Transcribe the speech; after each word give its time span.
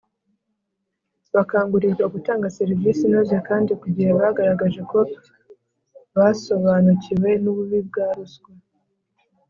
bakangurirwa 1.33 2.05
gutanga 2.13 2.53
serivisi 2.57 3.01
inoze 3.05 3.35
kandi 3.47 3.71
ku 3.79 3.85
gihe 3.95 4.11
Bagaragaje 4.19 4.81
ko 4.91 4.99
basobanukiwe 6.17 7.29
nububi 7.43 7.79
bwa 7.87 8.07
ruswa 8.17 8.51